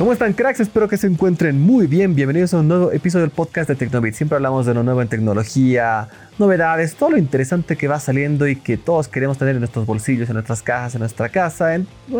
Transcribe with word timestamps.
¿Cómo 0.00 0.14
están 0.14 0.32
cracks? 0.32 0.60
Espero 0.60 0.88
que 0.88 0.96
se 0.96 1.06
encuentren 1.06 1.60
muy 1.60 1.86
bien. 1.86 2.14
Bienvenidos 2.14 2.54
a 2.54 2.60
un 2.60 2.68
nuevo 2.68 2.90
episodio 2.90 3.26
del 3.26 3.34
podcast 3.34 3.68
de 3.68 3.76
Tecnobit. 3.76 4.14
Siempre 4.14 4.36
hablamos 4.36 4.64
de 4.64 4.72
lo 4.72 4.82
nuevo 4.82 5.02
en 5.02 5.08
tecnología, 5.08 6.08
novedades, 6.38 6.96
todo 6.96 7.10
lo 7.10 7.18
interesante 7.18 7.76
que 7.76 7.86
va 7.86 8.00
saliendo 8.00 8.48
y 8.48 8.56
que 8.56 8.78
todos 8.78 9.08
queremos 9.08 9.36
tener 9.36 9.56
en 9.56 9.60
nuestros 9.60 9.84
bolsillos, 9.84 10.30
en 10.30 10.36
nuestras 10.36 10.62
cajas, 10.62 10.94
en 10.94 11.00
nuestra 11.00 11.28
casa. 11.28 11.76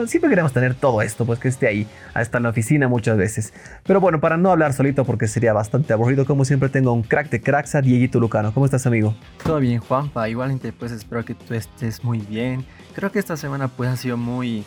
siempre 0.07 0.29
queremos 0.29 0.53
tener 0.53 0.75
todo 0.75 1.01
esto, 1.01 1.25
pues 1.25 1.39
que 1.39 1.49
esté 1.49 1.69
ahí, 1.69 1.87
hasta 2.13 2.37
en 2.37 2.43
la 2.43 2.51
oficina 2.51 2.87
muchas 2.87 3.17
veces. 3.17 3.55
Pero 3.87 3.99
bueno, 3.99 4.21
para 4.21 4.37
no 4.37 4.51
hablar 4.51 4.75
solito 4.75 5.07
porque 5.07 5.27
sería 5.27 5.55
bastante 5.55 5.95
aburrido, 5.95 6.27
como 6.27 6.45
siempre 6.45 6.69
tengo 6.69 6.93
un 6.93 7.03
crack 7.03 7.31
de 7.31 7.41
cracks 7.41 7.77
a 7.77 7.81
Dieguito 7.81 8.21
Lucano. 8.21 8.53
¿Cómo 8.53 8.67
estás, 8.67 8.87
amigo? 8.87 9.15
Todo 9.43 9.59
bien, 9.59 9.81
Juanpa. 9.81 10.29
Igualmente, 10.29 10.75
pues 10.75 10.93
espero 10.93 11.25
que 11.25 11.35
tú 11.35 11.55
estés 11.55 12.05
muy 12.05 12.19
bien. 12.19 12.63
Creo 12.95 13.11
que 13.11 13.19
esta 13.19 13.39
semana 13.39 13.69
pues 13.69 13.89
ha 13.89 13.97
sido 13.97 14.19
muy, 14.19 14.65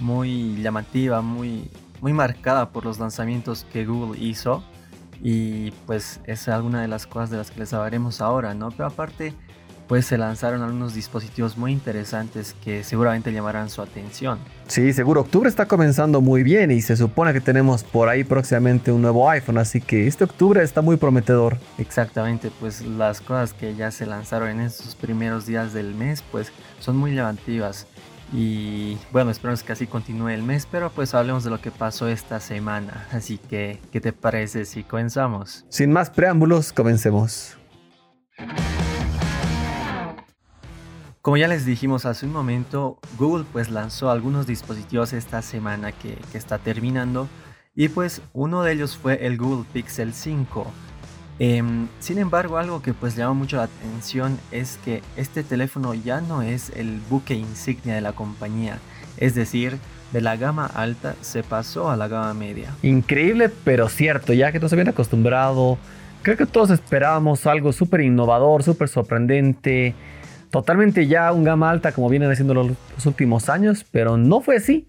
muy 0.00 0.60
llamativa, 0.60 1.22
muy 1.22 1.70
muy 2.00 2.12
marcada 2.12 2.70
por 2.70 2.84
los 2.84 2.98
lanzamientos 2.98 3.66
que 3.72 3.84
Google 3.84 4.18
hizo 4.18 4.62
y 5.22 5.72
pues 5.86 6.20
es 6.24 6.48
alguna 6.48 6.82
de 6.82 6.88
las 6.88 7.06
cosas 7.06 7.30
de 7.30 7.38
las 7.38 7.50
que 7.50 7.60
les 7.60 7.72
hablaremos 7.72 8.20
ahora, 8.20 8.54
¿no? 8.54 8.70
Pero 8.70 8.86
aparte 8.86 9.34
pues 9.88 10.04
se 10.04 10.18
lanzaron 10.18 10.62
algunos 10.62 10.94
dispositivos 10.94 11.56
muy 11.56 11.72
interesantes 11.72 12.54
que 12.62 12.84
seguramente 12.84 13.32
llamarán 13.32 13.70
su 13.70 13.80
atención. 13.80 14.38
Sí, 14.66 14.92
seguro. 14.92 15.22
Octubre 15.22 15.48
está 15.48 15.66
comenzando 15.66 16.20
muy 16.20 16.42
bien 16.42 16.70
y 16.70 16.82
se 16.82 16.94
supone 16.94 17.32
que 17.32 17.40
tenemos 17.40 17.84
por 17.84 18.10
ahí 18.10 18.22
próximamente 18.22 18.92
un 18.92 19.00
nuevo 19.00 19.28
iPhone, 19.30 19.56
así 19.56 19.80
que 19.80 20.06
este 20.06 20.24
octubre 20.24 20.62
está 20.62 20.82
muy 20.82 20.98
prometedor. 20.98 21.56
Exactamente, 21.78 22.52
pues 22.60 22.82
las 22.82 23.22
cosas 23.22 23.54
que 23.54 23.74
ya 23.74 23.90
se 23.90 24.04
lanzaron 24.04 24.50
en 24.50 24.60
estos 24.60 24.94
primeros 24.94 25.46
días 25.46 25.72
del 25.72 25.94
mes, 25.94 26.22
pues 26.30 26.52
son 26.80 26.98
muy 26.98 27.14
llamativas. 27.14 27.86
Y 28.32 28.98
bueno, 29.10 29.30
esperamos 29.30 29.62
que 29.62 29.72
así 29.72 29.86
continúe 29.86 30.28
el 30.28 30.42
mes, 30.42 30.66
pero 30.70 30.90
pues 30.90 31.14
hablemos 31.14 31.44
de 31.44 31.50
lo 31.50 31.60
que 31.60 31.70
pasó 31.70 32.08
esta 32.08 32.40
semana. 32.40 33.06
Así 33.12 33.38
que, 33.38 33.80
¿qué 33.90 34.00
te 34.00 34.12
parece 34.12 34.64
si 34.64 34.84
comenzamos? 34.84 35.64
Sin 35.70 35.92
más 35.92 36.10
preámbulos, 36.10 36.72
comencemos. 36.72 37.56
Como 41.22 41.36
ya 41.36 41.48
les 41.48 41.64
dijimos 41.64 42.06
hace 42.06 42.26
un 42.26 42.32
momento, 42.32 42.98
Google 43.18 43.44
pues 43.52 43.70
lanzó 43.70 44.10
algunos 44.10 44.46
dispositivos 44.46 45.12
esta 45.12 45.42
semana 45.42 45.92
que, 45.92 46.16
que 46.32 46.38
está 46.38 46.58
terminando 46.58 47.28
y 47.74 47.88
pues 47.88 48.22
uno 48.32 48.62
de 48.62 48.72
ellos 48.72 48.96
fue 48.96 49.26
el 49.26 49.36
Google 49.36 49.64
Pixel 49.72 50.14
5 50.14 50.66
Em, 51.38 51.86
sin 52.00 52.18
embargo, 52.18 52.58
algo 52.58 52.82
que 52.82 52.94
pues 52.94 53.14
llama 53.14 53.34
mucho 53.34 53.58
la 53.58 53.64
atención 53.64 54.38
es 54.50 54.78
que 54.84 55.02
este 55.16 55.44
teléfono 55.44 55.94
ya 55.94 56.20
no 56.20 56.42
es 56.42 56.70
el 56.76 57.00
buque 57.08 57.34
insignia 57.34 57.94
de 57.94 58.00
la 58.00 58.12
compañía, 58.12 58.78
es 59.18 59.34
decir, 59.34 59.78
de 60.12 60.20
la 60.20 60.36
gama 60.36 60.66
alta 60.66 61.14
se 61.20 61.42
pasó 61.42 61.90
a 61.90 61.96
la 61.96 62.08
gama 62.08 62.34
media. 62.34 62.74
Increíble, 62.82 63.50
pero 63.64 63.88
cierto, 63.88 64.32
ya 64.32 64.50
que 64.50 64.58
nos 64.58 64.72
habían 64.72 64.88
acostumbrado, 64.88 65.78
creo 66.22 66.36
que 66.36 66.46
todos 66.46 66.70
esperábamos 66.70 67.46
algo 67.46 67.72
súper 67.72 68.00
innovador, 68.00 68.62
súper 68.64 68.88
sorprendente, 68.88 69.94
totalmente 70.50 71.06
ya 71.06 71.30
un 71.32 71.44
gama 71.44 71.70
alta 71.70 71.92
como 71.92 72.08
vienen 72.08 72.30
haciendo 72.30 72.54
los 72.54 73.06
últimos 73.06 73.48
años, 73.48 73.84
pero 73.92 74.16
no 74.16 74.40
fue 74.40 74.56
así. 74.56 74.88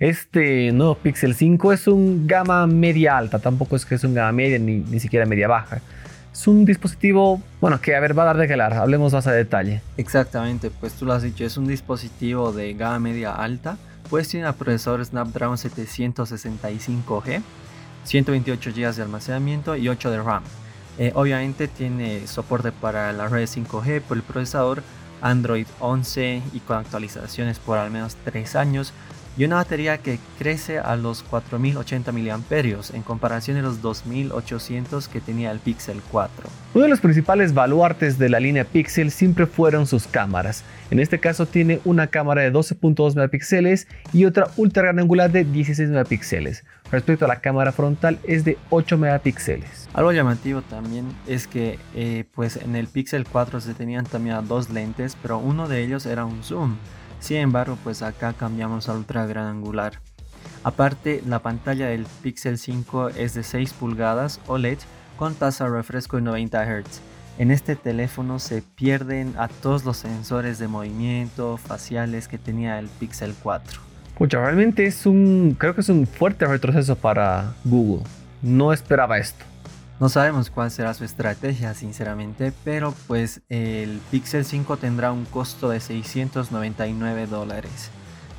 Este 0.00 0.72
nuevo 0.72 0.94
Pixel 0.94 1.34
5 1.34 1.74
es 1.74 1.86
un 1.86 2.26
gama 2.26 2.66
media 2.66 3.18
alta, 3.18 3.38
tampoco 3.38 3.76
es 3.76 3.84
que 3.84 3.96
es 3.96 4.02
un 4.02 4.14
gama 4.14 4.32
media 4.32 4.58
ni, 4.58 4.78
ni 4.78 4.98
siquiera 4.98 5.26
media 5.26 5.46
baja. 5.46 5.82
Es 6.32 6.46
un 6.46 6.64
dispositivo, 6.64 7.42
bueno, 7.60 7.82
que 7.82 7.94
a 7.94 8.00
ver, 8.00 8.18
va 8.18 8.22
a 8.22 8.26
dar 8.26 8.38
de 8.38 8.48
calar, 8.48 8.72
hablemos 8.72 9.12
más 9.12 9.26
a 9.26 9.32
detalle. 9.32 9.82
Exactamente, 9.98 10.70
pues 10.70 10.94
tú 10.94 11.04
lo 11.04 11.12
has 11.12 11.22
dicho, 11.22 11.44
es 11.44 11.58
un 11.58 11.66
dispositivo 11.66 12.50
de 12.50 12.72
gama 12.72 12.98
media 12.98 13.34
alta, 13.34 13.76
pues 14.08 14.26
tiene 14.26 14.48
el 14.48 14.54
procesador 14.54 15.04
Snapdragon 15.04 15.58
765G, 15.58 17.42
128 18.04 18.70
GB 18.70 18.94
de 18.94 19.02
almacenamiento 19.02 19.76
y 19.76 19.90
8 19.90 20.10
de 20.12 20.22
RAM. 20.22 20.44
Eh, 20.98 21.12
obviamente 21.14 21.68
tiene 21.68 22.26
soporte 22.26 22.72
para 22.72 23.12
la 23.12 23.28
red 23.28 23.46
5G 23.46 24.00
por 24.00 24.16
el 24.16 24.22
procesador 24.22 24.82
Android 25.20 25.66
11 25.78 26.42
y 26.54 26.60
con 26.60 26.78
actualizaciones 26.78 27.58
por 27.58 27.76
al 27.76 27.90
menos 27.90 28.16
3 28.24 28.56
años 28.56 28.94
y 29.36 29.44
una 29.44 29.56
batería 29.56 29.98
que 29.98 30.18
crece 30.38 30.78
a 30.78 30.96
los 30.96 31.22
4080 31.22 32.12
mAh 32.12 32.40
en 32.92 33.02
comparación 33.02 33.56
a 33.56 33.62
los 33.62 33.80
2800 33.80 35.08
que 35.08 35.20
tenía 35.20 35.50
el 35.50 35.60
Pixel 35.60 36.00
4. 36.10 36.48
Uno 36.74 36.84
de 36.84 36.90
los 36.90 37.00
principales 37.00 37.54
baluartes 37.54 38.18
de 38.18 38.28
la 38.28 38.40
línea 38.40 38.64
Pixel 38.64 39.10
siempre 39.10 39.46
fueron 39.46 39.86
sus 39.86 40.06
cámaras. 40.06 40.64
En 40.90 41.00
este 41.00 41.20
caso 41.20 41.46
tiene 41.46 41.80
una 41.84 42.08
cámara 42.08 42.42
de 42.42 42.52
12.2 42.52 43.14
megapíxeles 43.14 43.86
y 44.12 44.24
otra 44.24 44.48
ultra 44.56 44.82
gran 44.84 44.98
angular 44.98 45.30
de 45.30 45.44
16 45.44 45.88
megapíxeles. 45.88 46.64
Respecto 46.90 47.24
a 47.24 47.28
la 47.28 47.40
cámara 47.40 47.70
frontal 47.72 48.18
es 48.24 48.44
de 48.44 48.58
8 48.70 48.98
megapíxeles. 48.98 49.88
Algo 49.94 50.12
llamativo 50.12 50.62
también 50.62 51.06
es 51.26 51.46
que 51.46 51.78
eh, 51.94 52.24
pues 52.34 52.56
en 52.56 52.74
el 52.74 52.88
Pixel 52.88 53.24
4 53.26 53.60
se 53.60 53.74
tenían 53.74 54.04
también 54.04 54.48
dos 54.48 54.70
lentes, 54.70 55.16
pero 55.22 55.38
uno 55.38 55.68
de 55.68 55.82
ellos 55.82 56.06
era 56.06 56.24
un 56.24 56.42
zoom. 56.42 56.76
Sin 57.20 57.36
embargo, 57.36 57.78
pues 57.84 58.02
acá 58.02 58.32
cambiamos 58.32 58.88
a 58.88 58.94
ultra 58.94 59.26
gran 59.26 59.46
angular. 59.46 60.00
Aparte, 60.64 61.22
la 61.26 61.40
pantalla 61.40 61.86
del 61.86 62.06
Pixel 62.22 62.58
5 62.58 63.10
es 63.10 63.34
de 63.34 63.42
6 63.42 63.72
pulgadas 63.74 64.40
OLED 64.46 64.78
con 65.16 65.34
tasa 65.34 65.64
de 65.64 65.70
refresco 65.70 66.16
de 66.16 66.22
90 66.22 66.64
Hz. 66.64 67.00
En 67.38 67.50
este 67.50 67.76
teléfono 67.76 68.38
se 68.38 68.62
pierden 68.62 69.34
a 69.38 69.48
todos 69.48 69.84
los 69.84 69.98
sensores 69.98 70.58
de 70.58 70.68
movimiento 70.68 71.56
faciales 71.56 72.28
que 72.28 72.36
tenía 72.36 72.78
el 72.78 72.88
Pixel 72.88 73.34
4. 73.42 73.80
Pucha, 74.18 74.38
realmente 74.38 74.84
es 74.84 75.06
un, 75.06 75.56
creo 75.58 75.74
que 75.74 75.80
es 75.80 75.88
un 75.88 76.06
fuerte 76.06 76.44
retroceso 76.44 76.96
para 76.96 77.54
Google. 77.64 78.04
No 78.42 78.72
esperaba 78.74 79.16
esto. 79.16 79.44
No 80.00 80.08
sabemos 80.08 80.48
cuál 80.48 80.70
será 80.70 80.94
su 80.94 81.04
estrategia, 81.04 81.74
sinceramente, 81.74 82.54
pero 82.64 82.94
pues 83.06 83.42
el 83.50 84.00
Pixel 84.10 84.46
5 84.46 84.78
tendrá 84.78 85.12
un 85.12 85.26
costo 85.26 85.68
de 85.68 85.78
699 85.78 87.26
dólares 87.26 87.90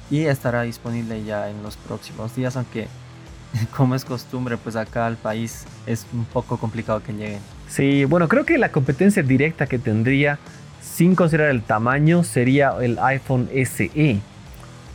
y 0.09 0.21
estará 0.21 0.63
disponible 0.63 1.23
ya 1.23 1.51
en 1.51 1.61
los 1.61 1.77
próximos 1.77 2.35
días, 2.35 2.57
aunque 2.57 2.87
como 3.77 3.93
es 3.93 4.05
costumbre, 4.05 4.57
pues 4.57 4.75
acá 4.75 5.05
al 5.05 5.17
país 5.17 5.65
es 5.85 6.07
un 6.13 6.25
poco 6.25 6.57
complicado 6.57 7.03
que 7.03 7.13
lleguen. 7.13 7.41
Sí, 7.69 8.05
bueno, 8.05 8.27
creo 8.27 8.43
que 8.43 8.57
la 8.57 8.71
competencia 8.71 9.21
directa 9.21 9.67
que 9.67 9.77
tendría, 9.77 10.39
sin 10.81 11.13
considerar 11.13 11.51
el 11.51 11.61
tamaño, 11.61 12.23
sería 12.23 12.73
el 12.81 12.97
iPhone 12.97 13.47
SE, 13.53 14.19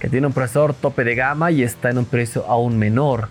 que 0.01 0.09
tiene 0.11 0.27
un 0.27 0.33
procesador 0.33 0.75
tope 0.75 1.05
de 1.05 1.15
gama 1.15 1.53
y 1.53 1.63
está 1.63 1.91
en 1.91 1.99
un 1.99 2.07
precio 2.07 2.45
aún 2.49 2.77
menor. 2.77 3.29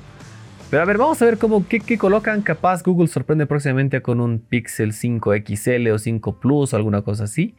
Pero 0.69 0.81
a 0.81 0.85
ver, 0.85 0.97
vamos 0.97 1.21
a 1.21 1.25
ver 1.25 1.37
cómo 1.37 1.67
qué, 1.67 1.97
colocan. 1.97 2.41
Capaz 2.41 2.83
Google 2.83 3.07
sorprende 3.07 3.45
próximamente 3.45 4.01
con 4.01 4.19
un 4.19 4.39
Pixel 4.39 4.93
5 4.93 5.33
XL 5.45 5.89
o 5.91 5.99
5 5.99 6.39
Plus 6.39 6.73
o 6.73 6.75
alguna 6.75 7.01
cosa 7.03 7.25
así. 7.25 7.55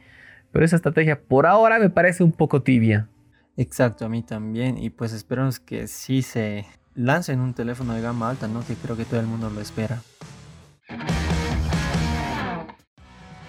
Pero 0.52 0.64
esa 0.64 0.76
estrategia 0.76 1.20
por 1.20 1.46
ahora 1.46 1.78
me 1.78 1.90
parece 1.90 2.24
un 2.24 2.32
poco 2.32 2.62
tibia. 2.62 3.08
Exacto, 3.56 4.04
a 4.04 4.08
mí 4.08 4.22
también. 4.22 4.76
Y 4.76 4.90
pues 4.90 5.12
esperamos 5.12 5.60
que 5.60 5.86
sí 5.86 6.22
se 6.22 6.66
lancen 6.94 7.40
un 7.40 7.54
teléfono 7.54 7.94
de 7.94 8.00
gama 8.02 8.28
alta, 8.28 8.48
¿no? 8.48 8.66
Que 8.66 8.74
creo 8.74 8.96
que 8.96 9.04
todo 9.04 9.20
el 9.20 9.26
mundo 9.26 9.50
lo 9.50 9.60
espera. 9.60 10.00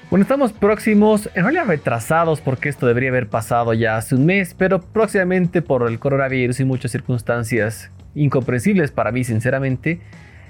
Bueno, 0.09 0.21
estamos 0.21 0.53
próximos, 0.53 1.29
en 1.35 1.43
realidad 1.43 1.65
retrasados 1.65 2.39
porque 2.39 2.69
esto 2.69 2.87
debería 2.87 3.09
haber 3.09 3.27
pasado 3.27 3.73
ya 3.73 3.97
hace 3.97 4.15
un 4.15 4.25
mes, 4.25 4.55
pero 4.57 4.79
próximamente 4.79 5.61
por 5.61 5.85
el 5.85 5.99
coronavirus 5.99 6.61
y 6.61 6.63
muchas 6.63 6.91
circunstancias 6.91 7.91
incomprensibles 8.15 8.91
para 8.91 9.11
mí 9.11 9.25
sinceramente, 9.25 9.99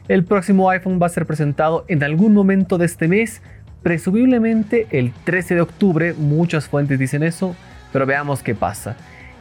el 0.09 0.25
próximo 0.25 0.69
iPhone 0.69 1.00
va 1.01 1.07
a 1.07 1.09
ser 1.09 1.25
presentado 1.25 1.85
en 1.88 2.03
algún 2.03 2.35
momento 2.35 2.78
de 2.78 2.85
este 2.85 3.07
mes, 3.07 3.41
presumiblemente 3.81 4.85
el 4.91 5.12
13 5.23 5.56
de 5.56 5.62
octubre, 5.62 6.13
muchas 6.13 6.68
fuentes 6.68 7.00
dicen 7.00 7.24
eso, 7.24 7.56
pero 7.91 8.06
veamos 8.06 8.44
qué 8.44 8.53
pasa. 8.53 8.95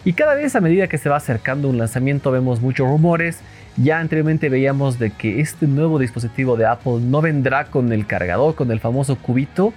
Y 0.06 0.14
cada 0.14 0.34
vez 0.34 0.56
a 0.56 0.62
medida 0.62 0.86
que 0.86 0.96
se 0.96 1.10
va 1.10 1.16
acercando 1.16 1.68
un 1.68 1.76
lanzamiento 1.76 2.30
vemos 2.30 2.62
muchos 2.62 2.88
rumores, 2.88 3.40
ya 3.76 4.00
anteriormente 4.00 4.48
veíamos 4.48 4.98
de 4.98 5.10
que 5.10 5.42
este 5.42 5.66
nuevo 5.66 5.98
dispositivo 5.98 6.56
de 6.56 6.64
Apple 6.64 7.00
no 7.02 7.20
vendrá 7.20 7.66
con 7.66 7.92
el 7.92 8.06
cargador, 8.06 8.54
con 8.54 8.70
el 8.70 8.80
famoso 8.80 9.16
cubito 9.16 9.74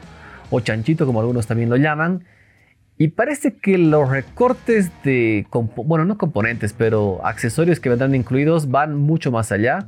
o 0.49 0.59
chanchito 0.59 1.05
como 1.05 1.19
algunos 1.19 1.47
también 1.47 1.69
lo 1.69 1.77
llaman, 1.77 2.23
y 3.01 3.07
parece 3.07 3.55
que 3.55 3.77
los 3.77 4.09
recortes 4.09 4.91
de, 5.05 5.47
bueno, 5.85 6.03
no 6.03 6.17
componentes, 6.17 6.73
pero 6.73 7.25
accesorios 7.25 7.79
que 7.79 7.87
vendrán 7.87 8.13
incluidos 8.13 8.69
van 8.69 8.97
mucho 8.97 9.31
más 9.31 9.53
allá 9.53 9.87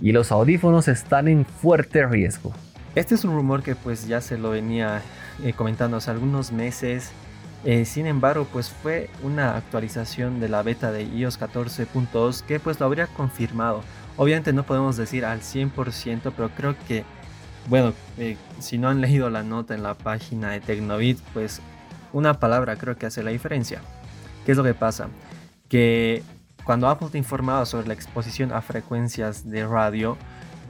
y 0.00 0.12
los 0.12 0.30
audífonos 0.30 0.86
están 0.86 1.26
en 1.26 1.44
fuerte 1.44 2.06
riesgo. 2.06 2.52
Este 2.94 3.16
es 3.16 3.24
un 3.24 3.34
rumor 3.34 3.64
que 3.64 3.74
pues 3.74 4.06
ya 4.06 4.20
se 4.20 4.38
lo 4.38 4.50
venía 4.50 5.02
eh, 5.42 5.52
comentando 5.52 5.96
hace 5.96 6.12
algunos 6.12 6.52
meses. 6.52 7.10
Eh, 7.64 7.84
sin 7.86 8.06
embargo, 8.06 8.46
pues 8.52 8.70
fue 8.70 9.10
una 9.24 9.56
actualización 9.56 10.38
de 10.38 10.48
la 10.48 10.62
beta 10.62 10.92
de 10.92 11.02
iOS 11.02 11.40
14.2 11.40 12.42
que 12.42 12.60
pues 12.60 12.78
lo 12.78 12.86
habría 12.86 13.08
confirmado. 13.08 13.82
Obviamente 14.16 14.52
no 14.52 14.62
podemos 14.62 14.96
decir 14.96 15.24
al 15.24 15.40
100%, 15.40 16.32
pero 16.36 16.50
creo 16.50 16.76
que, 16.86 17.02
bueno, 17.68 17.92
eh, 18.18 18.36
si 18.60 18.78
no 18.78 18.88
han 18.88 19.00
leído 19.00 19.30
la 19.30 19.42
nota 19.42 19.74
en 19.74 19.82
la 19.82 19.94
página 19.94 20.50
de 20.50 20.60
Tecnobit, 20.60 21.18
pues 21.32 21.60
una 22.12 22.38
palabra 22.38 22.76
creo 22.76 22.96
que 22.96 23.06
hace 23.06 23.22
la 23.22 23.30
diferencia. 23.30 23.80
¿Qué 24.44 24.52
es 24.52 24.58
lo 24.58 24.64
que 24.64 24.74
pasa? 24.74 25.08
Que 25.68 26.22
cuando 26.64 26.88
Apple 26.88 27.08
te 27.10 27.18
informaba 27.18 27.66
sobre 27.66 27.88
la 27.88 27.94
exposición 27.94 28.52
a 28.52 28.62
frecuencias 28.62 29.48
de 29.48 29.66
radio, 29.66 30.16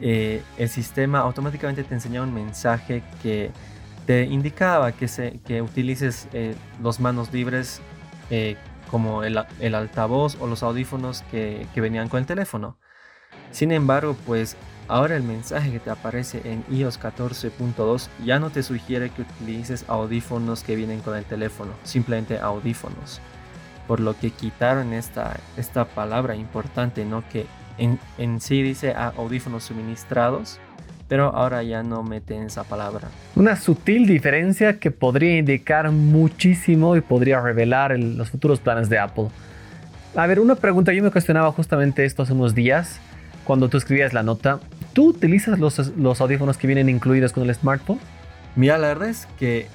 eh, 0.00 0.42
el 0.58 0.68
sistema 0.68 1.20
automáticamente 1.20 1.84
te 1.84 1.94
enseñaba 1.94 2.26
un 2.26 2.34
mensaje 2.34 3.02
que 3.22 3.50
te 4.06 4.24
indicaba 4.24 4.92
que, 4.92 5.08
se, 5.08 5.40
que 5.46 5.62
utilices 5.62 6.28
eh, 6.32 6.54
los 6.82 7.00
manos 7.00 7.32
libres 7.32 7.80
eh, 8.30 8.56
como 8.90 9.22
el, 9.22 9.36
altavoz 9.74 10.36
o 10.40 10.46
los 10.46 10.62
audífonos 10.62 11.22
que, 11.30 11.66
que, 11.74 11.80
venían 11.80 12.08
con 12.08 12.20
el 12.20 12.26
teléfono. 12.26 12.78
Sin 13.50 13.72
embargo, 13.72 14.16
pues 14.26 14.56
ahora 14.88 15.16
el 15.16 15.22
mensaje 15.22 15.70
que 15.72 15.80
te 15.80 15.90
aparece 15.90 16.42
en 16.44 16.64
iOS 16.70 17.00
14.2 17.00 18.08
ya 18.24 18.38
no 18.38 18.50
te 18.50 18.62
sugiere 18.62 19.10
que 19.10 19.22
utilices 19.22 19.84
audífonos 19.88 20.62
que 20.62 20.76
vienen 20.76 21.00
con 21.00 21.16
el 21.16 21.24
teléfono, 21.24 21.72
simplemente 21.84 22.38
audífonos. 22.38 23.20
Por 23.86 24.00
lo 24.00 24.18
que 24.18 24.30
quitaron 24.30 24.92
esta, 24.92 25.38
esta 25.56 25.84
palabra 25.84 26.36
importante, 26.36 27.04
¿no? 27.04 27.22
Que 27.28 27.46
en, 27.78 27.98
en 28.18 28.40
sí 28.40 28.62
dice 28.62 28.94
audífonos 28.94 29.64
suministrados, 29.64 30.58
pero 31.08 31.34
ahora 31.34 31.62
ya 31.62 31.82
no 31.82 32.02
meten 32.02 32.44
esa 32.44 32.64
palabra. 32.64 33.08
Una 33.36 33.56
sutil 33.56 34.06
diferencia 34.06 34.78
que 34.78 34.90
podría 34.90 35.36
indicar 35.36 35.90
muchísimo 35.90 36.96
y 36.96 37.00
podría 37.00 37.40
revelar 37.40 37.98
los 37.98 38.30
futuros 38.30 38.60
planes 38.60 38.88
de 38.88 38.98
Apple. 38.98 39.28
A 40.16 40.26
ver, 40.26 40.40
una 40.40 40.54
pregunta, 40.54 40.92
yo 40.92 41.02
me 41.02 41.10
cuestionaba 41.10 41.50
justamente 41.52 42.04
esto 42.04 42.22
hace 42.22 42.32
unos 42.32 42.54
días, 42.54 43.00
cuando 43.44 43.68
tú 43.68 43.76
escribías 43.76 44.12
la 44.12 44.22
nota. 44.22 44.60
¿Tú 44.94 45.08
utilizas 45.08 45.58
los, 45.58 45.78
los 45.96 46.20
audífonos 46.20 46.56
que 46.56 46.66
vienen 46.66 46.88
incluidos 46.88 47.32
con 47.32 47.42
el 47.42 47.54
smartphone? 47.54 47.98
Mira, 48.56 48.78
la 48.78 48.88
verdad 48.88 49.08
es 49.08 49.26
que 49.38 49.66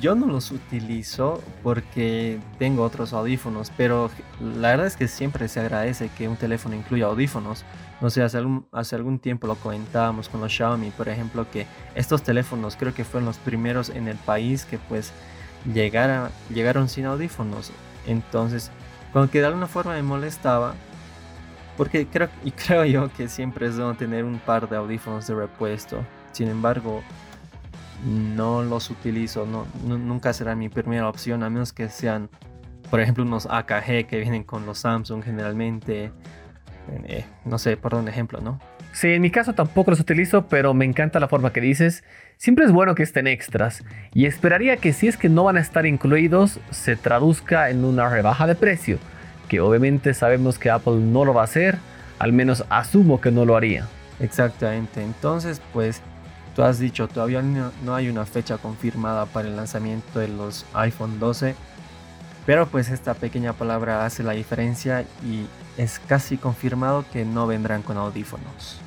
yo 0.00 0.14
no 0.14 0.26
los 0.26 0.50
utilizo 0.50 1.42
porque 1.62 2.40
tengo 2.58 2.82
otros 2.82 3.12
audífonos, 3.12 3.70
pero 3.76 4.10
la 4.40 4.70
verdad 4.70 4.86
es 4.86 4.96
que 4.96 5.06
siempre 5.06 5.48
se 5.48 5.60
agradece 5.60 6.10
que 6.16 6.28
un 6.28 6.36
teléfono 6.36 6.74
incluya 6.74 7.06
audífonos. 7.06 7.64
No 8.00 8.10
sé, 8.10 8.22
hace 8.22 8.38
algún, 8.38 8.66
hace 8.72 8.96
algún 8.96 9.18
tiempo 9.20 9.46
lo 9.46 9.54
comentábamos 9.54 10.28
con 10.28 10.40
los 10.40 10.52
Xiaomi, 10.52 10.90
por 10.90 11.08
ejemplo, 11.08 11.46
que 11.50 11.66
estos 11.94 12.22
teléfonos 12.22 12.76
creo 12.76 12.92
que 12.92 13.04
fueron 13.04 13.26
los 13.26 13.38
primeros 13.38 13.90
en 13.90 14.08
el 14.08 14.16
país 14.16 14.64
que 14.64 14.78
pues 14.78 15.12
llegara, 15.72 16.30
llegaron 16.52 16.88
sin 16.88 17.04
audífonos. 17.04 17.70
Entonces, 18.06 18.70
como 19.12 19.30
que 19.30 19.40
de 19.40 19.46
alguna 19.46 19.66
forma 19.66 19.94
me 19.94 20.02
molestaba, 20.02 20.74
porque 21.76 22.06
creo, 22.06 22.28
y 22.44 22.50
creo 22.50 22.84
yo 22.84 23.12
que 23.12 23.28
siempre 23.28 23.66
es 23.66 23.76
bueno 23.76 23.94
tener 23.96 24.24
un 24.24 24.38
par 24.38 24.68
de 24.68 24.76
audífonos 24.76 25.26
de 25.26 25.34
repuesto. 25.34 26.04
Sin 26.32 26.48
embargo, 26.48 27.02
no 28.04 28.62
los 28.62 28.90
utilizo, 28.90 29.46
no, 29.46 29.66
nunca 29.84 30.32
será 30.32 30.54
mi 30.54 30.68
primera 30.68 31.08
opción, 31.08 31.42
a 31.42 31.50
menos 31.50 31.72
que 31.72 31.88
sean, 31.88 32.28
por 32.90 33.00
ejemplo, 33.00 33.24
unos 33.24 33.46
AKG 33.46 34.06
que 34.06 34.20
vienen 34.20 34.44
con 34.44 34.66
los 34.66 34.78
Samsung 34.78 35.22
generalmente. 35.22 36.12
Eh, 37.04 37.24
no 37.44 37.58
sé, 37.58 37.76
por 37.76 37.94
un 37.94 38.06
ejemplo, 38.06 38.40
¿no? 38.40 38.60
Sí, 38.92 39.08
en 39.08 39.20
mi 39.20 39.30
caso 39.30 39.52
tampoco 39.52 39.90
los 39.90 40.00
utilizo, 40.00 40.46
pero 40.46 40.72
me 40.72 40.84
encanta 40.84 41.20
la 41.20 41.28
forma 41.28 41.52
que 41.52 41.60
dices. 41.60 42.02
Siempre 42.38 42.64
es 42.64 42.72
bueno 42.72 42.94
que 42.94 43.02
estén 43.02 43.26
extras 43.26 43.84
y 44.14 44.24
esperaría 44.24 44.78
que 44.78 44.92
si 44.92 45.08
es 45.08 45.16
que 45.16 45.28
no 45.28 45.44
van 45.44 45.56
a 45.56 45.60
estar 45.60 45.84
incluidos, 45.84 46.60
se 46.70 46.96
traduzca 46.96 47.68
en 47.70 47.84
una 47.84 48.08
rebaja 48.08 48.46
de 48.46 48.54
precio, 48.54 48.98
que 49.48 49.60
obviamente 49.60 50.14
sabemos 50.14 50.58
que 50.58 50.70
Apple 50.70 50.96
no 50.96 51.24
lo 51.24 51.34
va 51.34 51.42
a 51.42 51.44
hacer, 51.44 51.78
al 52.18 52.32
menos 52.32 52.64
asumo 52.68 53.20
que 53.20 53.30
no 53.30 53.44
lo 53.44 53.56
haría. 53.56 53.86
Exactamente, 54.20 55.02
entonces 55.02 55.60
pues 55.72 56.00
tú 56.54 56.62
has 56.62 56.78
dicho, 56.78 57.06
todavía 57.06 57.42
no, 57.42 57.94
hay 57.94 58.08
una 58.08 58.24
fecha 58.24 58.56
confirmada 58.58 59.26
para 59.26 59.48
el 59.48 59.56
lanzamiento 59.56 60.18
de 60.18 60.28
los 60.28 60.64
iPhone 60.72 61.18
12, 61.20 61.54
pero 62.46 62.66
pues 62.66 62.88
esta 62.88 63.14
pequeña 63.14 63.52
palabra 63.52 64.06
hace 64.06 64.22
la 64.22 64.32
diferencia 64.32 65.02
y 65.24 65.46
es 65.76 65.98
casi 65.98 66.38
confirmado 66.38 67.04
que 67.12 67.24
no 67.24 67.46
vendrán 67.46 67.82
con 67.82 67.98
audífonos. 67.98 68.80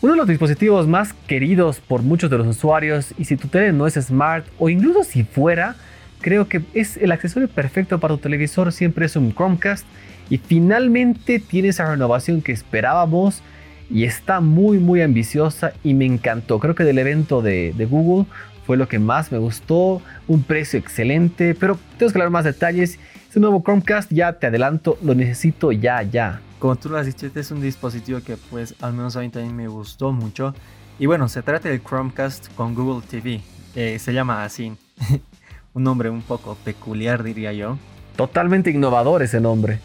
Uno 0.00 0.12
de 0.12 0.18
los 0.18 0.28
dispositivos 0.28 0.86
más 0.86 1.12
queridos 1.26 1.80
por 1.80 2.02
muchos 2.02 2.30
de 2.30 2.38
los 2.38 2.46
usuarios 2.46 3.14
y 3.18 3.24
si 3.24 3.36
tu 3.36 3.48
tele 3.48 3.72
no 3.72 3.86
es 3.86 3.94
smart 3.94 4.46
o 4.58 4.68
incluso 4.68 5.02
si 5.02 5.24
fuera, 5.24 5.74
creo 6.20 6.48
que 6.48 6.62
es 6.74 6.96
el 6.96 7.12
accesorio 7.12 7.48
perfecto 7.48 7.98
para 7.98 8.14
tu 8.14 8.20
televisor 8.20 8.72
siempre 8.72 9.06
es 9.06 9.16
un 9.16 9.34
Chromecast 9.34 9.86
y 10.30 10.38
finalmente 10.38 11.38
tiene 11.38 11.68
esa 11.68 11.90
renovación 11.90 12.42
que 12.42 12.52
esperábamos 12.52 13.42
y 13.90 14.04
está 14.04 14.40
muy 14.40 14.78
muy 14.78 15.00
ambiciosa 15.00 15.72
y 15.82 15.94
me 15.94 16.04
encantó. 16.04 16.58
Creo 16.58 16.74
que 16.74 16.84
del 16.84 16.98
evento 16.98 17.40
de, 17.40 17.72
Google 17.90 18.26
fue 18.66 18.76
lo 18.76 18.88
que 18.88 18.98
más 18.98 19.32
me 19.32 19.38
gustó, 19.38 20.02
un 20.26 20.42
precio 20.42 20.78
excelente, 20.78 21.54
pero 21.54 21.78
tengo 21.98 22.12
que 22.12 22.18
hablar 22.18 22.30
más 22.30 22.44
detalles. 22.44 22.98
Este 23.26 23.40
nuevo 23.40 23.62
Chromecast 23.62 24.12
ya 24.12 24.34
te 24.34 24.46
adelanto, 24.46 24.98
lo 25.02 25.14
necesito 25.14 25.72
ya 25.72 26.02
ya. 26.02 26.40
Como 26.58 26.76
tú 26.76 26.90
lo 26.90 26.98
has 26.98 27.06
dicho, 27.06 27.26
este 27.26 27.40
es 27.40 27.50
un 27.50 27.60
dispositivo 27.60 28.20
que 28.20 28.36
pues 28.36 28.74
al 28.80 28.92
menos 28.92 29.16
a 29.16 29.20
mí 29.20 29.30
también 29.30 29.56
me 29.56 29.68
gustó 29.68 30.12
mucho. 30.12 30.54
Y 30.98 31.06
bueno, 31.06 31.28
se 31.28 31.42
trata 31.42 31.68
del 31.68 31.82
Chromecast 31.82 32.52
con 32.54 32.74
Google 32.74 33.06
TV. 33.08 33.40
Eh, 33.74 33.98
se 33.98 34.12
llama 34.12 34.44
así. 34.44 34.72
un 35.74 35.84
nombre 35.84 36.10
un 36.10 36.22
poco 36.22 36.56
peculiar 36.64 37.22
diría 37.22 37.52
yo. 37.52 37.78
Totalmente 38.16 38.70
innovador 38.70 39.22
ese 39.22 39.40
nombre. 39.40 39.80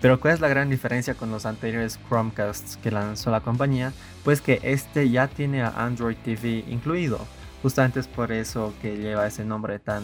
Pero 0.00 0.20
¿cuál 0.20 0.34
es 0.34 0.40
la 0.40 0.48
gran 0.48 0.68
diferencia 0.68 1.14
con 1.14 1.30
los 1.30 1.46
anteriores 1.46 1.98
Chromecasts 2.08 2.76
que 2.76 2.90
lanzó 2.90 3.30
la 3.30 3.40
compañía? 3.40 3.92
Pues 4.24 4.40
que 4.40 4.60
este 4.62 5.08
ya 5.08 5.28
tiene 5.28 5.62
a 5.62 5.68
Android 5.76 6.16
TV 6.22 6.64
incluido. 6.68 7.18
Justamente 7.62 8.00
es 8.00 8.08
por 8.08 8.32
eso 8.32 8.74
que 8.80 8.96
lleva 8.96 9.26
ese 9.26 9.44
nombre 9.44 9.78
tan, 9.78 10.02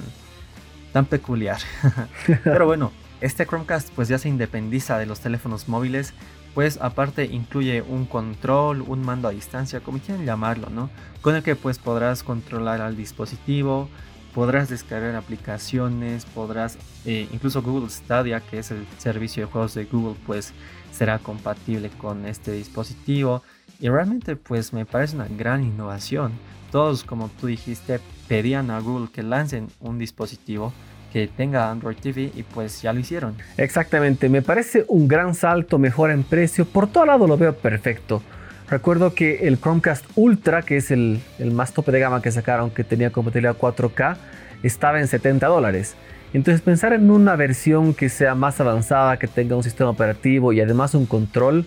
tan 0.92 1.06
peculiar. 1.06 1.58
Pero 2.44 2.66
bueno, 2.66 2.92
este 3.20 3.46
Chromecast 3.46 3.90
pues 3.94 4.08
ya 4.08 4.18
se 4.18 4.28
independiza 4.28 4.98
de 4.98 5.06
los 5.06 5.20
teléfonos 5.20 5.68
móviles, 5.68 6.12
pues 6.54 6.78
aparte 6.80 7.24
incluye 7.24 7.82
un 7.82 8.06
control, 8.06 8.82
un 8.82 9.02
mando 9.02 9.28
a 9.28 9.30
distancia, 9.30 9.80
como 9.80 9.98
quieran 9.98 10.24
llamarlo, 10.24 10.68
¿no? 10.70 10.90
Con 11.22 11.34
el 11.34 11.42
que 11.42 11.56
pues 11.56 11.78
podrás 11.78 12.22
controlar 12.22 12.80
al 12.80 12.96
dispositivo, 12.96 13.88
podrás 14.36 14.68
descargar 14.68 15.14
aplicaciones, 15.16 16.26
podrás, 16.26 16.76
eh, 17.06 17.26
incluso 17.32 17.62
Google 17.62 17.88
Stadia, 17.88 18.40
que 18.40 18.58
es 18.58 18.70
el 18.70 18.86
servicio 18.98 19.46
de 19.46 19.50
juegos 19.50 19.72
de 19.72 19.86
Google, 19.86 20.14
pues 20.26 20.52
será 20.92 21.18
compatible 21.18 21.88
con 21.96 22.26
este 22.26 22.52
dispositivo. 22.52 23.42
Y 23.80 23.88
realmente 23.88 24.36
pues 24.36 24.74
me 24.74 24.84
parece 24.84 25.16
una 25.16 25.26
gran 25.26 25.64
innovación. 25.64 26.32
Todos, 26.70 27.02
como 27.02 27.30
tú 27.40 27.46
dijiste, 27.46 27.98
pedían 28.28 28.70
a 28.70 28.78
Google 28.78 29.08
que 29.10 29.22
lancen 29.22 29.68
un 29.80 29.98
dispositivo 29.98 30.74
que 31.14 31.28
tenga 31.28 31.70
Android 31.70 31.96
TV 31.96 32.30
y 32.36 32.42
pues 32.42 32.82
ya 32.82 32.92
lo 32.92 33.00
hicieron. 33.00 33.36
Exactamente, 33.56 34.28
me 34.28 34.42
parece 34.42 34.84
un 34.88 35.08
gran 35.08 35.34
salto, 35.34 35.78
mejor 35.78 36.10
en 36.10 36.24
precio, 36.24 36.66
por 36.66 36.88
todo 36.88 37.06
lado 37.06 37.26
lo 37.26 37.38
veo 37.38 37.54
perfecto. 37.54 38.20
Recuerdo 38.68 39.14
que 39.14 39.46
el 39.46 39.60
Chromecast 39.60 40.04
Ultra, 40.16 40.62
que 40.62 40.76
es 40.76 40.90
el, 40.90 41.20
más 41.52 41.72
tope 41.72 41.92
de 41.92 42.00
gama 42.00 42.20
que 42.20 42.32
sacaron, 42.32 42.70
que 42.70 42.82
tenía 42.82 43.10
compatibilidad 43.10 43.56
4K, 43.56 44.16
estaba 44.64 44.98
en 44.98 45.06
70 45.06 45.46
dólares. 45.46 45.94
Entonces 46.32 46.62
pensar 46.62 46.92
en 46.92 47.10
una 47.10 47.36
versión 47.36 47.94
que 47.94 48.08
sea 48.08 48.34
más 48.34 48.60
avanzada, 48.60 49.18
que 49.18 49.28
tenga 49.28 49.54
un 49.54 49.62
sistema 49.62 49.90
operativo 49.90 50.52
y 50.52 50.60
además 50.60 50.94
un 50.94 51.06
control, 51.06 51.64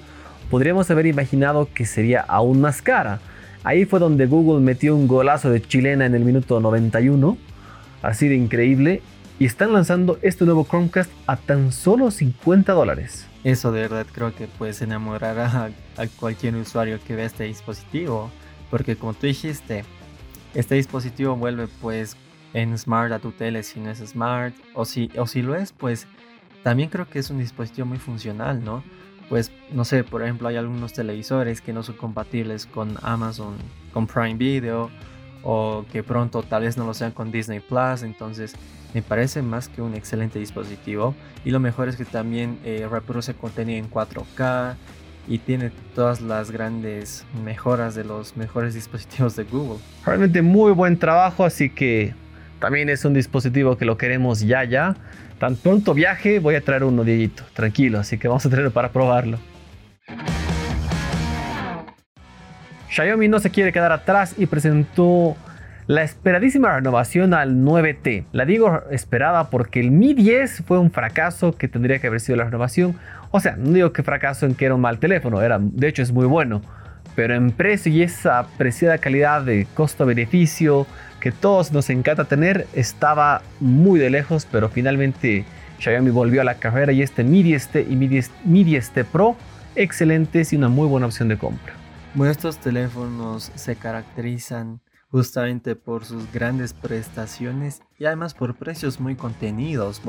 podríamos 0.50 0.92
haber 0.92 1.06
imaginado 1.06 1.70
que 1.74 1.86
sería 1.86 2.20
aún 2.20 2.60
más 2.60 2.82
cara. 2.82 3.20
Ahí 3.64 3.86
fue 3.86 4.00
donde 4.00 4.26
Google 4.26 4.62
metió 4.62 4.94
un 4.94 5.08
golazo 5.08 5.50
de 5.50 5.62
chilena 5.62 6.06
en 6.06 6.16
el 6.16 6.26
minuto 6.26 6.60
91, 6.60 7.38
así 8.02 8.28
de 8.28 8.36
increíble, 8.36 9.02
y 9.40 9.46
están 9.46 9.72
lanzando 9.72 10.20
este 10.22 10.44
nuevo 10.44 10.68
Chromecast 10.70 11.10
a 11.26 11.38
tan 11.38 11.72
solo 11.72 12.12
50 12.12 12.74
dólares. 12.74 13.26
Eso 13.46 13.72
de 13.72 13.82
verdad 13.82 14.06
creo 14.12 14.36
que 14.36 14.48
puedes 14.48 14.82
enamorar 14.82 15.40
a, 15.40 15.72
cualquier 16.20 16.56
usuario 16.56 17.00
que 17.02 17.16
vea 17.16 17.26
este 17.26 17.46
dispositivo. 17.46 18.30
Porque 18.70 18.98
como 18.98 19.14
tú 19.14 19.28
dijiste, 19.28 19.86
este 20.54 20.76
dispositivo 20.76 21.38
vuelve 21.38 21.70
pues 21.82 22.18
en 22.54 22.78
smart 22.78 23.14
a 23.14 23.20
tu 23.20 23.32
tele 23.32 23.64
si 23.64 23.80
no 23.80 23.90
es 23.90 24.00
smart. 24.00 24.54
O 24.74 24.84
si, 24.84 25.10
o 25.18 25.26
si 25.26 25.42
lo 25.42 25.56
es, 25.56 25.72
pues 25.72 26.06
también 26.62 26.90
creo 26.90 27.10
que 27.10 27.20
es 27.20 27.30
un 27.30 27.40
dispositivo 27.40 27.88
muy 27.88 27.98
funcional, 27.98 28.62
¿no? 28.62 28.84
Pues 29.30 29.54
no 29.72 29.86
sé, 29.86 30.04
por 30.04 30.22
ejemplo 30.22 30.50
hay 30.50 30.58
algunos 30.58 30.92
televisores 30.92 31.62
que 31.62 31.72
no 31.72 31.84
son 31.84 31.96
compatibles 31.96 32.66
con 32.66 32.98
Amazon, 33.04 33.56
con 33.94 34.06
Prime 34.06 34.36
Video. 34.36 34.92
O 35.44 35.86
que 35.92 36.04
pronto 36.04 36.44
tal 36.44 36.64
vez 36.64 36.78
no 36.78 36.86
lo 36.86 36.94
sean 36.94 37.12
con 37.12 37.32
Disney 37.32 37.60
Plus. 37.60 38.04
Entonces 38.04 38.56
me 38.94 39.02
parece 39.02 39.42
más 39.42 39.70
que 39.70 39.82
un 39.82 39.94
excelente 39.96 40.40
dispositivo 40.40 41.16
y 41.46 41.52
lo 41.52 41.60
mejor 41.60 41.90
es 41.90 41.96
que 41.96 42.06
también 42.06 42.58
eh, 42.64 42.88
reproduce 42.90 43.34
contenido 43.34 43.78
en 43.78 43.90
4K 43.90 44.76
y 45.28 45.38
tiene 45.38 45.72
todas 45.94 46.22
las 46.22 46.50
grandes 46.50 47.26
mejoras 47.44 47.94
de 47.94 48.04
los 48.04 48.36
mejores 48.36 48.74
dispositivos 48.76 49.36
de 49.36 49.44
Google. 49.44 49.80
Realmente 50.06 50.42
muy 50.42 50.72
buen 50.72 50.98
trabajo, 50.98 51.46
así 51.46 51.70
que 51.70 52.14
también 52.60 52.90
es 52.90 53.06
un 53.06 53.14
dispositivo 53.14 53.78
que 53.78 53.86
lo 53.86 53.98
queremos 53.98 54.42
ya 54.42 54.64
ya. 54.64 54.96
Tan 55.38 55.56
pronto 55.56 55.94
viaje 55.94 56.40
voy 56.40 56.56
a 56.56 56.62
traer 56.62 56.84
uno, 56.84 57.04
Dieguito, 57.04 57.44
tranquilo, 57.54 58.00
así 58.00 58.18
que 58.18 58.28
vamos 58.28 58.46
a 58.46 58.50
traerlo 58.50 58.72
para 58.72 58.92
probarlo. 58.92 59.40
Xiaomi 62.90 63.28
no 63.28 63.40
se 63.40 63.52
quiere 63.52 63.72
quedar 63.72 63.92
atrás 63.92 64.34
y 64.38 64.48
presentó 64.48 65.38
la 65.86 66.04
esperadísima 66.04 66.76
renovación 66.76 67.34
al 67.34 67.56
9T. 67.56 68.26
La 68.32 68.46
digo 68.46 68.82
esperada 68.92 69.50
porque 69.50 69.80
el 69.80 69.92
Mi 69.92 70.14
10 70.14 70.64
fue 70.68 70.80
un 70.80 70.92
fracaso 70.92 71.56
que 71.56 71.68
tendría 71.68 72.00
que 72.00 72.08
haber 72.08 72.20
sido 72.20 72.38
la 72.38 72.46
renovación. 72.46 72.96
O 73.32 73.40
sea, 73.40 73.56
no 73.56 73.72
digo 73.72 73.94
que 73.94 74.04
fracaso 74.04 74.46
en 74.46 74.56
que 74.56 74.66
era 74.66 74.76
un 74.76 74.82
mal 74.82 75.00
teléfono, 75.00 75.42
era, 75.42 75.60
de 75.60 75.88
hecho 75.88 76.02
es 76.02 76.12
muy 76.12 76.26
bueno. 76.26 76.62
Pero 77.16 77.36
en 77.36 77.52
precio 77.52 77.92
y 77.92 78.02
esa 78.02 78.40
apreciada 78.40 78.98
calidad 78.98 79.44
de 79.44 79.68
costo-beneficio 79.74 80.88
que 81.20 81.32
todos 81.32 81.72
nos 81.72 81.90
encanta 81.90 82.26
tener, 82.26 82.66
estaba 82.74 83.42
muy 83.60 84.00
de 84.00 84.10
lejos, 84.10 84.48
pero 84.52 84.70
finalmente 84.70 85.46
Xiaomi 85.80 86.10
volvió 86.10 86.42
a 86.42 86.44
la 86.44 86.56
carrera 86.56 86.92
y 86.92 87.02
este 87.02 87.24
Mi 87.24 87.44
10T 87.44 87.86
y 87.90 87.96
Mi 87.96 88.08
10, 88.08 88.32
Mi 88.46 88.64
10T 88.64 89.06
Pro, 89.06 89.36
excelentes 89.76 90.54
y 90.54 90.56
una 90.56 90.70
muy 90.70 90.88
buena 90.88 91.08
opción 91.08 91.28
de 91.30 91.38
compra. 91.38 91.79
Bueno, 92.16 92.32
estos 92.32 92.58
teléfonos 92.58 93.52
se 93.54 93.76
caracterizan 93.76 94.82
justamente 95.12 95.76
por 95.76 96.06
sus 96.06 96.32
grandes 96.32 96.74
prestaciones 96.74 97.82
y 98.00 98.06
además 98.06 98.34
por 98.34 98.56
precios 98.56 99.00
muy 99.00 99.16
contenidos, 99.16 100.02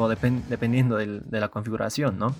dependiendo 0.49 0.97
de 0.97 1.41
la 1.41 1.49
configuración, 1.49 2.19
¿no? 2.19 2.35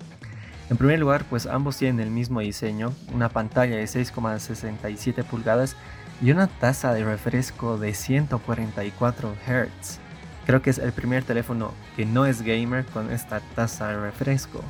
En 0.69 0.77
primer 0.77 0.99
lugar, 0.99 1.25
pues 1.29 1.45
ambos 1.45 1.77
tienen 1.77 1.99
el 1.99 2.11
mismo 2.11 2.39
diseño, 2.39 2.93
una 3.13 3.29
pantalla 3.29 3.75
de 3.75 3.83
6,67 3.83 5.23
pulgadas 5.25 5.75
y 6.21 6.31
una 6.31 6.47
tasa 6.47 6.93
de 6.93 7.03
refresco 7.03 7.77
de 7.77 7.93
144 7.93 9.35
Hz. 9.45 9.99
Creo 10.45 10.61
que 10.61 10.71
es 10.71 10.79
el 10.79 10.91
primer 10.91 11.23
teléfono 11.23 11.71
que 11.95 12.05
no 12.05 12.25
es 12.25 12.41
gamer 12.41 12.85
con 12.85 13.11
esta 13.11 13.41
tasa 13.55 13.89
de 13.89 13.99
refresco. 13.99 14.63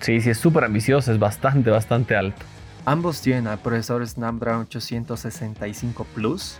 Sí, 0.00 0.20
sí, 0.20 0.30
es 0.30 0.38
súper 0.38 0.64
ambicioso, 0.64 1.12
es 1.12 1.18
bastante, 1.18 1.70
bastante 1.70 2.16
alto. 2.16 2.44
Ambos 2.84 3.20
tienen 3.20 3.46
el 3.46 3.58
procesador 3.58 4.06
Snapdragon 4.06 4.62
865 4.62 6.04
Plus, 6.14 6.58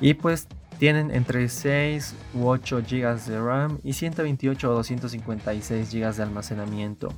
y 0.00 0.14
pues 0.14 0.46
tienen 0.78 1.10
entre 1.10 1.48
6 1.48 2.14
u 2.34 2.48
8 2.48 2.82
GB 2.82 3.20
de 3.26 3.40
RAM 3.40 3.78
y 3.82 3.94
128 3.94 4.70
o 4.70 4.74
256 4.74 5.92
GB 5.92 6.14
de 6.14 6.22
almacenamiento. 6.22 7.14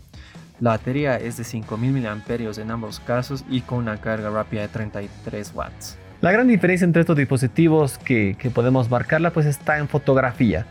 La 0.61 0.71
batería 0.71 1.17
es 1.17 1.37
de 1.37 1.45
5000 1.45 1.93
mAh 1.93 2.63
en 2.63 2.71
ambos 2.71 3.01
casos 3.01 3.45
y 3.51 3.63
con 3.63 3.79
una 3.79 4.01
carga 4.01 4.31
rápida 4.31 4.63
de 4.63 4.69
33 4.69 5.53
watts. 5.55 5.99
La 6.21 6.33
gran 6.33 6.47
diferencia 6.49 6.85
entre 6.85 7.01
estos 7.01 7.17
dispositivos 7.17 7.99
que, 7.99 8.37
que 8.39 8.51
podemos 8.51 8.89
marcarla 8.89 9.33
pues 9.33 9.47
está 9.47 9.79
en 9.79 9.89
fotografía, 9.89 10.67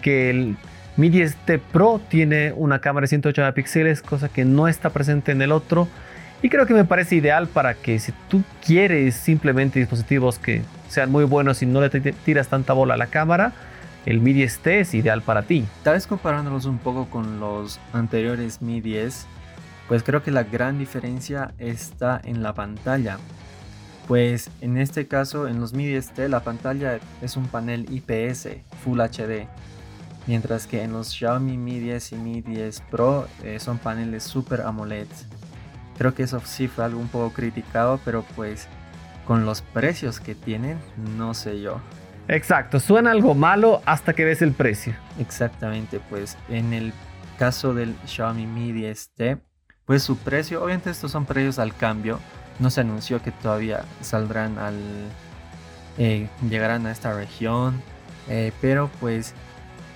que 0.00 0.30
el 0.30 0.56
Mi 0.96 1.10
10T 1.10 1.60
Pro 1.72 2.00
tiene 2.08 2.52
una 2.52 2.80
cámara 2.80 3.04
de 3.04 3.08
108 3.08 3.42
megapíxeles, 3.42 4.00
cosa 4.00 4.28
que 4.28 4.44
no 4.44 4.68
está 4.68 4.90
presente 4.90 5.32
en 5.32 5.42
el 5.42 5.52
otro. 5.52 5.88
Y 6.46 6.48
creo 6.48 6.64
que 6.64 6.74
me 6.74 6.84
parece 6.84 7.16
ideal 7.16 7.48
para 7.48 7.74
que 7.74 7.98
si 7.98 8.12
tú 8.28 8.44
quieres 8.64 9.16
simplemente 9.16 9.80
dispositivos 9.80 10.38
que 10.38 10.62
sean 10.88 11.10
muy 11.10 11.24
buenos 11.24 11.60
y 11.60 11.66
no 11.66 11.80
le 11.80 11.90
tiras 11.90 12.46
tanta 12.46 12.72
bola 12.72 12.94
a 12.94 12.96
la 12.96 13.08
cámara, 13.08 13.52
el 14.04 14.20
Mi 14.20 14.32
10T 14.32 14.70
es 14.78 14.94
ideal 14.94 15.22
para 15.22 15.42
ti. 15.42 15.66
Tal 15.82 15.94
vez 15.94 16.06
comparándolos 16.06 16.66
un 16.66 16.78
poco 16.78 17.10
con 17.10 17.40
los 17.40 17.80
anteriores 17.92 18.62
Mi 18.62 18.80
10, 18.80 19.26
pues 19.88 20.04
creo 20.04 20.22
que 20.22 20.30
la 20.30 20.44
gran 20.44 20.78
diferencia 20.78 21.52
está 21.58 22.20
en 22.22 22.44
la 22.44 22.54
pantalla. 22.54 23.18
Pues 24.06 24.48
en 24.60 24.78
este 24.78 25.08
caso, 25.08 25.48
en 25.48 25.58
los 25.58 25.72
Mi 25.72 25.86
10T, 25.86 26.28
la 26.28 26.44
pantalla 26.44 27.00
es 27.22 27.36
un 27.36 27.48
panel 27.48 27.88
IPS 27.90 28.50
Full 28.84 29.00
HD. 29.00 29.48
Mientras 30.28 30.68
que 30.68 30.84
en 30.84 30.92
los 30.92 31.08
Xiaomi 31.12 31.56
Mi 31.56 31.80
10 31.80 32.12
y 32.12 32.14
Mi 32.14 32.40
10 32.40 32.82
Pro 32.88 33.26
eh, 33.42 33.58
son 33.58 33.78
paneles 33.78 34.22
Super 34.22 34.60
AMOLED. 34.60 35.08
Creo 35.98 36.14
que 36.14 36.24
eso 36.24 36.40
sí 36.44 36.68
fue 36.68 36.84
algo 36.84 37.00
un 37.00 37.08
poco 37.08 37.32
criticado, 37.32 38.00
pero 38.04 38.24
pues 38.34 38.68
con 39.26 39.44
los 39.44 39.62
precios 39.62 40.20
que 40.20 40.34
tienen, 40.34 40.78
no 41.16 41.34
sé 41.34 41.60
yo. 41.60 41.80
Exacto, 42.28 42.80
suena 42.80 43.12
algo 43.12 43.34
malo 43.34 43.82
hasta 43.86 44.12
que 44.12 44.24
ves 44.24 44.42
el 44.42 44.52
precio. 44.52 44.94
Exactamente, 45.18 46.00
pues 46.10 46.36
en 46.48 46.72
el 46.72 46.92
caso 47.38 47.74
del 47.74 47.94
Xiaomi 48.06 48.46
Mi 48.46 48.72
10T, 48.72 49.40
pues 49.84 50.02
su 50.02 50.16
precio, 50.18 50.62
obviamente 50.62 50.90
estos 50.90 51.12
son 51.12 51.26
precios 51.26 51.58
al 51.58 51.74
cambio, 51.74 52.18
no 52.58 52.70
se 52.70 52.80
anunció 52.80 53.22
que 53.22 53.30
todavía 53.30 53.84
saldrán 54.00 54.58
al... 54.58 54.76
Eh, 55.98 56.28
llegarán 56.50 56.86
a 56.86 56.92
esta 56.92 57.14
región, 57.14 57.80
eh, 58.28 58.52
pero 58.60 58.90
pues 59.00 59.34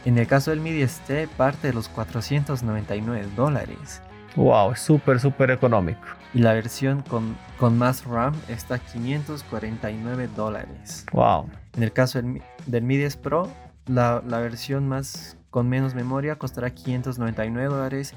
en 0.05 0.17
el 0.17 0.27
caso 0.27 0.51
del 0.51 0.61
Mi 0.61 0.71
10T 0.71 1.29
parte 1.29 1.69
de 1.69 1.75
los 1.75 1.89
499 1.89 3.29
dólares. 3.37 4.01
Wow, 4.37 4.77
súper, 4.77 5.21
súper 5.21 5.51
económico. 5.51 6.01
Y 6.33 6.39
la 6.39 6.53
versión 6.53 7.03
con, 7.03 7.37
con 7.59 7.77
más 7.77 8.05
RAM 8.05 8.35
está 8.49 8.77
a 8.77 8.79
549 8.79 10.29
dólares. 10.37 11.05
Wow. 11.13 11.49
En 11.77 11.83
el 11.83 11.93
caso 11.93 12.21
del, 12.21 12.43
del 12.67 12.83
Mi 12.83 12.97
10 12.97 13.17
Pro, 13.17 13.51
la, 13.87 14.23
la, 14.27 14.39
versión 14.39 14.87
más 14.89 15.37
con 15.51 15.69
menos 15.69 15.95
memoria 15.95 16.37
costará 16.37 16.71
599 16.71 17.69
dólares. 17.69 18.15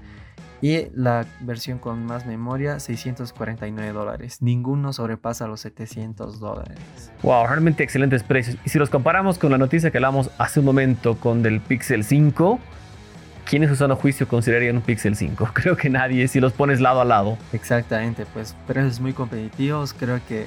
Y 0.62 0.88
la 0.93 1.25
versión 1.41 1.77
con 1.77 2.05
más 2.05 2.25
memoria, 2.25 2.79
649 2.79 3.91
dólares. 3.91 4.41
Ninguno 4.41 4.93
sobrepasa 4.93 5.46
los 5.46 5.60
700 5.60 6.39
dólares. 6.39 7.12
Wow, 7.22 7.48
realmente 7.48 7.84
excelentes 7.84 8.24
precios. 8.24 8.58
Y 8.63 8.70
si 8.70 8.79
los 8.79 8.89
comparamos 8.89 9.38
con 9.38 9.51
la 9.51 9.58
noticia 9.58 9.91
que 9.91 9.98
hablamos 9.98 10.29
hace 10.38 10.62
un 10.62 10.65
momento 10.65 11.17
con 11.17 11.43
del 11.43 11.60
Pixel 11.60 12.05
5, 12.05 12.62
¿quién 13.45 13.63
en 13.63 13.69
su 13.69 13.75
sano 13.75 13.95
juicio 13.95 14.27
considerarían 14.27 14.77
un 14.77 14.81
Pixel 14.81 15.15
5? 15.15 15.50
Creo 15.53 15.77
que 15.77 15.89
nadie, 15.89 16.27
si 16.27 16.39
los 16.39 16.53
pones 16.53 16.79
lado 16.79 17.01
a 17.01 17.05
lado. 17.05 17.38
Exactamente, 17.51 18.25
pues 18.33 18.55
precios 18.67 19.00
muy 19.00 19.13
competitivos. 19.13 19.93
Creo 19.93 20.19
que 20.27 20.45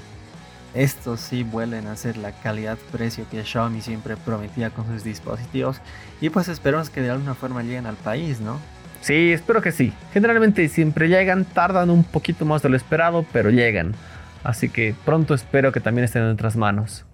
estos 0.74 1.20
sí 1.20 1.42
vuelven 1.42 1.86
a 1.86 1.96
ser 1.96 2.16
la 2.18 2.32
calidad-precio 2.32 3.24
que 3.30 3.42
Xiaomi 3.42 3.80
siempre 3.80 4.16
prometía 4.16 4.70
con 4.70 4.86
sus 4.86 5.04
dispositivos. 5.04 5.80
Y 6.20 6.30
pues 6.30 6.48
esperamos 6.48 6.90
que 6.90 7.00
de 7.00 7.10
alguna 7.10 7.34
forma 7.34 7.62
lleguen 7.62 7.86
al 7.86 7.96
país, 7.96 8.40
¿no? 8.40 8.58
Sí, 9.00 9.32
espero 9.32 9.62
que 9.62 9.72
sí. 9.72 9.92
Generalmente 10.12 10.68
siempre 10.68 11.08
llegan, 11.08 11.44
tardan 11.44 11.90
un 11.90 12.04
poquito 12.04 12.44
más 12.44 12.62
de 12.62 12.68
lo 12.68 12.76
esperado, 12.76 13.24
pero 13.32 13.50
llegan. 13.50 13.94
Así 14.42 14.68
que 14.68 14.94
pronto 15.04 15.34
espero 15.34 15.72
que 15.72 15.80
también 15.80 16.04
estén 16.04 16.22
en 16.22 16.28
nuestras 16.28 16.56
manos. 16.56 17.04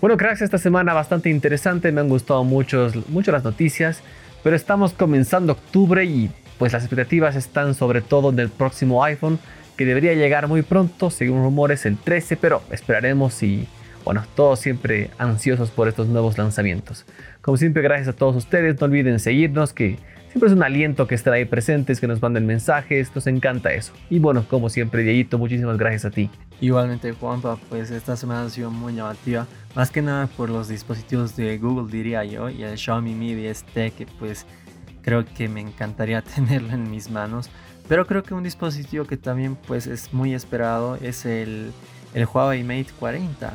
Bueno, 0.00 0.16
cracks, 0.16 0.40
esta 0.40 0.56
semana 0.56 0.94
bastante 0.94 1.28
interesante, 1.28 1.92
me 1.92 2.00
han 2.00 2.08
gustado 2.08 2.42
mucho, 2.42 2.90
mucho 3.08 3.32
las 3.32 3.44
noticias, 3.44 4.00
pero 4.42 4.56
estamos 4.56 4.94
comenzando 4.94 5.52
octubre 5.52 6.02
y 6.06 6.30
pues 6.58 6.72
las 6.72 6.84
expectativas 6.84 7.36
están 7.36 7.74
sobre 7.74 8.00
todo 8.00 8.30
en 8.30 8.38
el 8.38 8.48
próximo 8.48 9.04
iPhone, 9.04 9.38
que 9.76 9.84
debería 9.84 10.14
llegar 10.14 10.48
muy 10.48 10.62
pronto, 10.62 11.10
según 11.10 11.42
rumores 11.42 11.84
el 11.84 11.98
13, 11.98 12.38
pero 12.38 12.62
esperaremos 12.70 13.42
y 13.42 13.68
bueno, 14.02 14.24
todos 14.34 14.60
siempre 14.60 15.10
ansiosos 15.18 15.70
por 15.70 15.86
estos 15.86 16.08
nuevos 16.08 16.38
lanzamientos. 16.38 17.04
Como 17.42 17.58
siempre, 17.58 17.82
gracias 17.82 18.08
a 18.08 18.12
todos 18.14 18.36
ustedes, 18.36 18.80
no 18.80 18.86
olviden 18.86 19.20
seguirnos, 19.20 19.74
que 19.74 19.98
Siempre 20.30 20.48
es 20.48 20.54
un 20.54 20.62
aliento 20.62 21.08
que 21.08 21.16
estén 21.16 21.32
ahí 21.32 21.44
presentes, 21.44 21.98
que 21.98 22.06
nos 22.06 22.22
manden 22.22 22.46
mensajes, 22.46 23.12
nos 23.16 23.26
encanta 23.26 23.72
eso. 23.72 23.92
Y 24.10 24.20
bueno, 24.20 24.44
como 24.48 24.68
siempre, 24.68 25.02
Dieguito, 25.02 25.38
muchísimas 25.38 25.76
gracias 25.76 26.04
a 26.04 26.10
ti. 26.12 26.30
Igualmente, 26.60 27.10
Juanpa, 27.10 27.58
pues 27.68 27.90
esta 27.90 28.16
semana 28.16 28.44
ha 28.44 28.48
sido 28.48 28.70
muy 28.70 28.94
llamativa, 28.94 29.48
más 29.74 29.90
que 29.90 30.02
nada 30.02 30.28
por 30.28 30.48
los 30.48 30.68
dispositivos 30.68 31.34
de 31.34 31.58
Google, 31.58 31.90
diría 31.90 32.24
yo, 32.24 32.48
y 32.48 32.62
el 32.62 32.78
Xiaomi 32.78 33.12
Mi 33.12 33.34
10T, 33.34 33.90
que 33.90 34.06
pues 34.20 34.46
creo 35.02 35.24
que 35.24 35.48
me 35.48 35.62
encantaría 35.62 36.22
tenerlo 36.36 36.74
en 36.74 36.88
mis 36.88 37.10
manos. 37.10 37.50
Pero 37.88 38.06
creo 38.06 38.22
que 38.22 38.32
un 38.32 38.44
dispositivo 38.44 39.06
que 39.06 39.16
también 39.16 39.56
pues 39.56 39.88
es 39.88 40.12
muy 40.14 40.32
esperado 40.32 40.94
es 40.94 41.26
el, 41.26 41.72
el 42.14 42.24
Huawei 42.24 42.62
Mate 42.62 42.92
40 43.00 43.52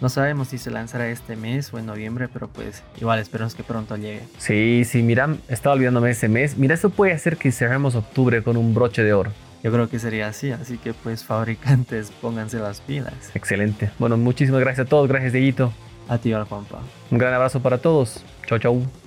no 0.00 0.08
sabemos 0.08 0.48
si 0.48 0.58
se 0.58 0.70
lanzará 0.70 1.08
este 1.08 1.36
mes 1.36 1.72
o 1.72 1.78
en 1.78 1.86
noviembre, 1.86 2.28
pero 2.32 2.48
pues 2.48 2.82
igual 3.00 3.18
esperamos 3.18 3.54
que 3.54 3.62
pronto 3.62 3.96
llegue. 3.96 4.22
Sí, 4.38 4.82
sí, 4.84 5.02
mira, 5.02 5.36
estaba 5.48 5.74
olvidándome 5.74 6.10
ese 6.10 6.28
mes. 6.28 6.56
Mira, 6.56 6.74
eso 6.74 6.90
puede 6.90 7.12
hacer 7.12 7.36
que 7.36 7.52
cerremos 7.52 7.94
octubre 7.94 8.42
con 8.42 8.56
un 8.56 8.74
broche 8.74 9.02
de 9.02 9.12
oro. 9.12 9.32
Yo 9.62 9.72
creo 9.72 9.88
que 9.88 9.98
sería 9.98 10.28
así, 10.28 10.50
así 10.50 10.78
que 10.78 10.92
pues 10.92 11.24
fabricantes 11.24 12.10
pónganse 12.20 12.58
las 12.58 12.80
pilas. 12.80 13.14
Excelente. 13.34 13.90
Bueno, 13.98 14.16
muchísimas 14.16 14.60
gracias 14.60 14.86
a 14.86 14.88
todos, 14.88 15.08
gracias 15.08 15.32
Dieguito. 15.32 15.72
A 16.08 16.18
ti, 16.18 16.32
Juanpa. 16.32 16.78
Un 17.10 17.18
gran 17.18 17.34
abrazo 17.34 17.60
para 17.60 17.78
todos. 17.78 18.24
Chau, 18.46 18.58
chau. 18.58 19.05